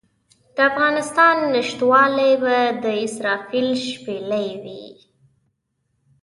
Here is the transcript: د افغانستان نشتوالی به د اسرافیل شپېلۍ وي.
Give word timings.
د 0.55 0.57
افغانستان 0.71 1.35
نشتوالی 1.55 2.33
به 2.43 2.57
د 2.83 2.85
اسرافیل 3.05 3.69
شپېلۍ 3.87 4.49
وي. 4.63 4.85